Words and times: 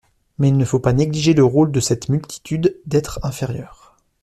Mais 0.39 0.47
il 0.47 0.57
ne 0.57 0.65
faut 0.65 0.79
pas 0.79 0.93
négliger 0.93 1.35
le 1.35 1.43
rôle 1.45 1.71
de 1.71 1.79
cette 1.79 2.09
multitude 2.09 2.75
d’êtres 2.87 3.19
inférieurs. 3.21 3.95